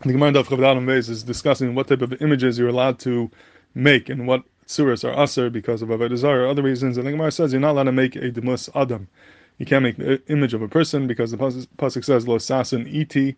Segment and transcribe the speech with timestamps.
[0.00, 3.30] The Gemara of Chavdalim Beis is discussing what type of images you're allowed to
[3.74, 6.98] make and what surahs are aser because of Avodah Zarah or other reasons.
[6.98, 9.08] And the Gemara says you're not allowed to make a demus adam.
[9.56, 13.36] You can't make the image of a person because the pasuk says lo sasin iti,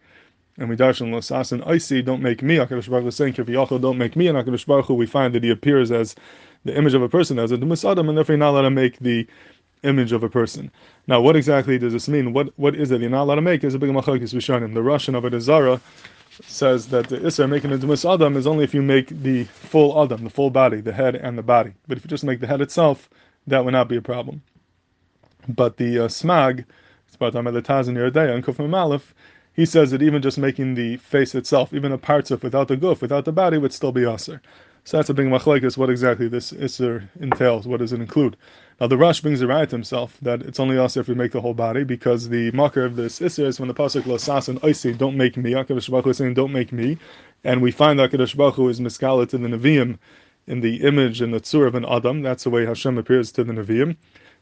[0.59, 2.03] and we darshan lo sasin isi.
[2.03, 2.57] Don't make me.
[2.57, 4.27] Hakadosh Baruch Hu saying Kiviyachol, don't make me.
[4.27, 6.17] And Hakadosh Baruch we find that he appears as
[6.65, 8.71] the image of a person as a demus adam, and therefore you're not allowed to
[8.71, 9.29] make the
[9.85, 10.73] image of a person.
[11.07, 12.33] Now, what exactly does this mean?
[12.33, 13.01] What what is it?
[13.01, 14.75] You're not allowed to make is a big machlokes rishonim.
[14.75, 15.81] The Russian Avodah Zarah
[16.45, 20.03] says that the Isser making a Demus Adam is only if you make the full
[20.03, 21.73] Adam, the full body, the head and the body.
[21.87, 23.09] But if you just make the head itself,
[23.47, 24.43] that would not be a problem.
[25.49, 26.65] But the uh, Smag,
[27.07, 29.15] it's about the Taz and Yoreh Deah and Kuf Mem Aleph,
[29.55, 32.77] he says that even just making the face itself, even the parts of without the
[32.77, 34.41] goof, without the body, would still be Aser.
[34.85, 38.37] So that's a big machlekes, what exactly this Isser entails, what does it include.
[38.81, 41.41] Now the Rush brings a right himself that it's only us if we make the
[41.41, 44.97] whole body because the marker of this Isser is when the pasuk Lasas and Oisi
[44.97, 45.53] don't make me.
[45.53, 46.97] Hakadosh Baruch is saying don't make me,
[47.45, 49.99] and we find that Hakadosh is miskalit in the Nevi'im
[50.47, 52.23] in the image in the tzur of an Adam.
[52.23, 53.97] That's the way Hashem appears to the Nevi'im.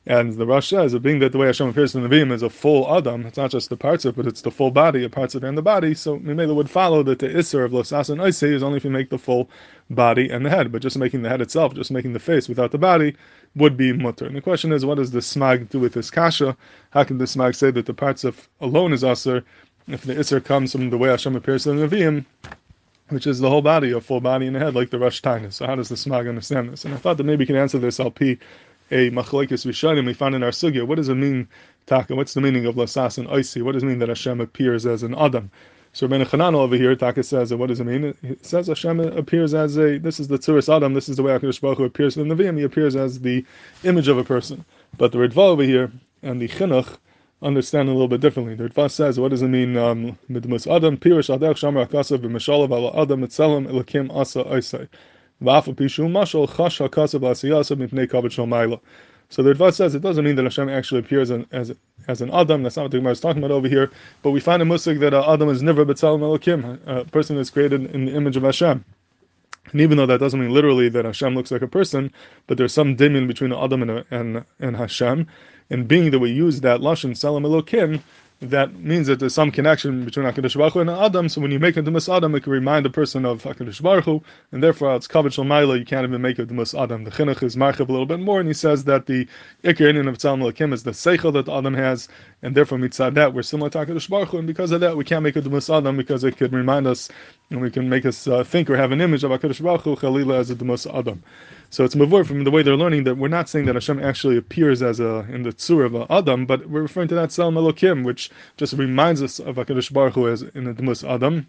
[0.09, 2.51] And the Rosh says, being that the way Hashem appears in the Nevi'im is a
[2.51, 5.11] full Adam, it's not just the parts of it, but it's the full body, the
[5.11, 5.95] parts of it and the body.
[5.95, 8.91] So Mimela would follow that the Isser of Losas and Isay is only if you
[8.91, 9.51] make the full
[9.91, 12.71] body and the head, but just making the head itself, just making the face without
[12.71, 13.17] the body,
[13.57, 14.27] would be mutter.
[14.27, 16.57] And the question is, what does the smag do with this kasha?
[16.91, 19.45] How can the smag say that the parts of alone is aser
[19.89, 22.25] if the Isser comes from the way Hashem appears in the Nevi'im,
[23.09, 25.55] which is the whole body, a full body and a head, like the Rosh Tainus.
[25.55, 26.85] So how does the smag understand this?
[26.85, 28.39] And I thought that maybe you can answer this LP
[28.91, 30.87] a machlokes rishonim we found in our sugya.
[30.87, 31.49] What does it mean,
[31.87, 32.15] Taka?
[32.15, 33.63] What's the meaning of lasas and oisi?
[33.63, 35.51] What does it mean that Hashem appears as an adam?
[35.97, 38.15] So Rabbeinu Chanan over here, Taka says, what does it mean?
[38.23, 41.33] It says Hashem appears as a, this is the Tzuris Adam, this is the way
[41.33, 43.43] HaKadosh Baruch Hu appears in the Nevi'im, he appears as the
[43.83, 44.67] image of a person.
[44.99, 45.91] But the Ritva over here,
[46.23, 46.99] and the Chinuch,
[47.41, 48.55] understand a little bit differently.
[48.55, 52.71] The Ritva says, what does it mean, um, Midmus Adam, Pirish Adech Shamar Akasav, V'Meshalav
[52.71, 54.89] Ala Adam, Etzelem, Elakim Asa Oisai.
[59.29, 61.75] So the Ritva says it doesn't mean that Hashem actually appears in, as
[62.09, 62.63] as an Adam.
[62.63, 63.91] That's not what the Gemara is talking about over here.
[64.23, 67.51] But we find a musik that uh, Adam is never B'Tzelem Elokim, a person that's
[67.51, 68.85] created in the image of Hashem.
[69.73, 72.13] And even though that doesn't mean literally that Hashem looks like a person,
[72.47, 75.27] but there's some dimin between Adam and, and, and Hashem.
[75.69, 78.01] And being that we use that lashon Tzelem Elokim,
[78.41, 81.59] that means that there's some connection between HaKadosh Baruch Hu and Adam, so when you
[81.59, 84.95] make a Demus Adam, it can remind the person of HaKadosh Baruch Hu, and therefore
[84.95, 87.05] it's Kavod Shalmaila, you can't even make a Demus Adam.
[87.05, 89.27] The Chinuch is Marchav a little bit more, and he says that the
[89.65, 92.09] Iker in of Tzelem Elokim is the Seichel that Adam has,
[92.43, 95.05] and therefore mitzad that we're similar to HaKadosh Baruch Hu, and because of that we
[95.05, 97.09] can't make a Demus Adam, because it could remind us,
[97.49, 99.97] and we can make us uh, think or have an image of HaKadosh Baruch Hu,
[99.97, 101.23] Chalila as a Demus Adam.
[101.69, 104.37] So it's mavur from the way they're learning that we're not saying that Hashem actually
[104.37, 108.05] appears as a in the tzur of Adam, but we're referring to that Tzelem Elokim,
[108.05, 111.47] which just reminds us of Hakadosh Baruch Hu as in the Demus Adam.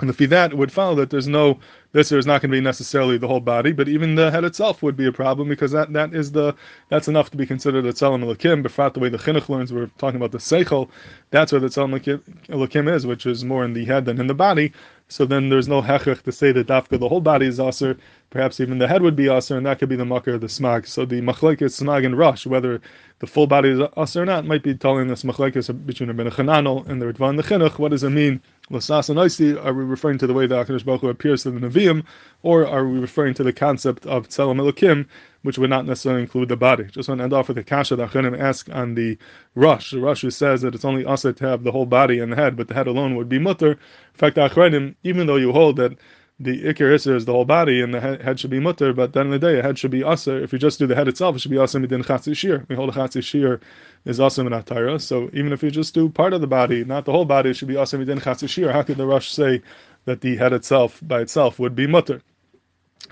[0.00, 1.58] And if that, would follow that there's no
[1.94, 4.82] this is not going to be necessarily the whole body, but even the head itself
[4.82, 6.52] would be a problem because that, that is the
[6.88, 8.64] that's enough to be considered a tzelem elikim.
[8.64, 10.88] Befrat the way the chinuch learns, we're talking about the seichel.
[11.30, 12.00] That's where the tzelem
[12.48, 14.72] elikim is, which is more in the head than in the body.
[15.06, 17.96] So then there's no hechach to say that dafka the whole body is aser.
[18.30, 20.48] Perhaps even the head would be aser, and that could be the makar of the
[20.48, 20.88] smag.
[20.88, 22.80] So the machlekes smag and rush, whether
[23.20, 26.26] the full body is aser or not, might be telling us machlekes between the ben
[26.26, 27.78] and the ritvan the chinuch.
[27.78, 28.42] What does it mean?
[28.70, 31.60] Lasas and are we referring to the way the Hakadosh Baruch Hu appears to the
[31.60, 32.02] Nevi'im,
[32.42, 35.06] or are we referring to the concept of Tzelem Elokim,
[35.42, 36.84] which would not necessarily include the body?
[36.84, 39.18] Just want to end off with the kasha that Chanim ask on the
[39.54, 39.90] Rush.
[39.90, 42.36] The Rush who says that it's only us to have the whole body and the
[42.36, 43.72] head, but the head alone would be mutter.
[43.72, 43.78] In
[44.14, 45.98] fact, Achrenim, even though you hold that
[46.40, 49.26] the Iker Isser is the whole body and the head should be mutter, but then
[49.26, 50.42] in the day, a head should be Aser.
[50.42, 52.64] If you just do the head itself, it should be Aser midin Chatzi Shir.
[52.68, 53.60] We hold a Chatzi Shir
[54.04, 57.12] is Aser min So even if you just do part of the body, not the
[57.12, 58.72] whole body, it should be Aser midin Chatzi Shir.
[58.72, 59.62] How could the Rush say
[60.06, 62.20] that the head itself by itself would be mutter?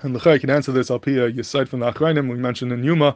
[0.01, 3.15] And the can answer this, I'll you cite from the Achrayim, we mentioned in Yoma,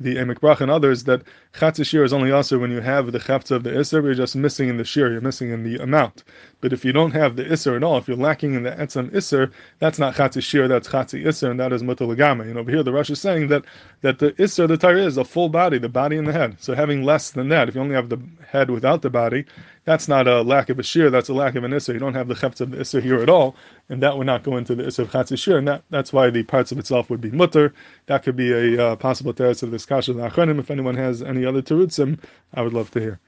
[0.00, 1.22] the Emek Bracha and others that
[1.58, 4.34] Chatz Shir is only also when you have the Chafta of the Isser, you're just
[4.34, 6.24] missing in the Shir, you're missing in the amount.
[6.60, 9.10] But if you don't have the Isser at all, if you're lacking in the Etzam
[9.10, 12.42] Isser, that's not Chatz Shir, that's Chatz Isser, and that is Mutalagama.
[12.42, 13.64] And over here, the Rush is saying that,
[14.00, 16.56] that the Isser, the Torah is a full body, the body and the head.
[16.58, 19.44] So having less than that, if you only have the head without the body,
[19.84, 21.92] that's not a lack of a Shir, that's a lack of an Isser.
[21.92, 23.56] You don't have the Chafta of the Isser here at all,
[23.88, 26.30] and that would not go into the Isser of Chatz Shir, and that, that's why
[26.30, 27.74] the parts of itself would be Mutter.
[28.06, 31.62] That could be a uh, possible teretz of this Kasha If anyone has any other
[31.62, 32.18] terutzim,
[32.54, 33.20] I would love to hear.